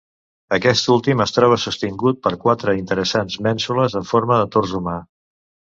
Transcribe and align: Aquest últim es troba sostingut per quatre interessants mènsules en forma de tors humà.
Aquest 0.55 0.87
últim 0.93 1.21
es 1.25 1.33
troba 1.35 1.59
sostingut 1.65 2.19
per 2.25 2.33
quatre 2.47 2.75
interessants 2.81 3.39
mènsules 3.51 4.01
en 4.03 4.13
forma 4.15 4.43
de 4.45 4.53
tors 4.57 4.77
humà. 4.81 5.03